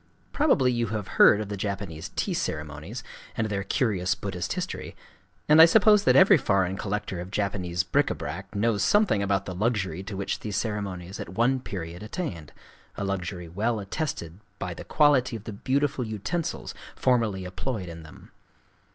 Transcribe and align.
Probably 0.33 0.71
you 0.71 0.87
have 0.87 1.09
heard 1.21 1.41
of 1.41 1.49
the 1.49 1.55
Japanese 1.55 2.09
tea 2.15 2.33
ceremonies, 2.33 3.03
and 3.37 3.47
their 3.49 3.63
curious 3.63 4.15
Buddhist 4.15 4.53
history; 4.53 4.95
and 5.47 5.61
I 5.61 5.65
suppose 5.65 6.05
that 6.05 6.15
every 6.15 6.37
foreign 6.39 6.75
collector 6.75 7.19
of 7.19 7.29
Japanese 7.29 7.83
bric 7.83 8.07
à 8.07 8.17
brac 8.17 8.55
knows 8.55 8.81
something 8.81 9.21
about 9.21 9.45
the 9.45 9.53
luxury 9.53 10.01
to 10.01 10.17
which 10.17 10.39
these 10.39 10.57
ceremonies 10.57 11.19
at 11.19 11.29
one 11.29 11.59
period 11.59 12.01
attained,—a 12.01 13.03
luxury 13.05 13.47
well 13.47 13.79
attested 13.79 14.39
by 14.57 14.73
the 14.73 14.83
quality 14.85 15.35
of 15.35 15.43
the 15.43 15.53
beautiful 15.53 16.03
utensils 16.03 16.73
formerly 16.95 17.45
employed 17.45 17.87
in 17.87 18.01
them. 18.01 18.31